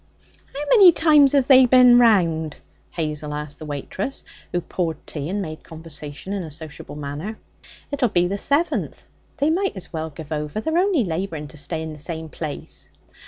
'How 0.51 0.63
many 0.71 0.91
times 0.91 1.33
have 1.33 1.47
they 1.47 1.67
bin 1.67 1.99
round?' 1.99 2.55
Hazel 2.89 3.35
asked 3.35 3.59
the 3.59 3.67
waitress, 3.67 4.23
who 4.51 4.59
poured 4.59 4.97
tea 5.05 5.29
and 5.29 5.43
made 5.43 5.63
conversation 5.63 6.33
in 6.33 6.41
a 6.41 6.49
sociable 6.49 6.95
manner. 6.95 7.37
'It'll 7.91 8.09
be 8.09 8.25
the 8.25 8.39
seventh. 8.39 9.03
They 9.37 9.51
might 9.51 9.77
as 9.77 9.93
well 9.93 10.09
give 10.09 10.31
over. 10.31 10.59
They're 10.59 10.79
only 10.79 11.05
labouring 11.05 11.49
to 11.49 11.57
stay 11.57 11.83
in 11.83 11.93
the 11.93 11.99
same 11.99 12.29
place.' 12.29 12.89